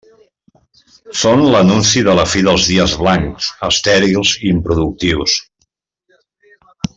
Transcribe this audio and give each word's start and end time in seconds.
Són 1.23 1.43
l'anunci 1.55 2.01
de 2.07 2.15
la 2.19 2.25
fi 2.31 2.41
dels 2.47 2.65
dies 2.71 2.95
blancs, 3.03 3.51
estèrils 3.69 4.33
i 4.41 4.43
improductius. 4.55 5.37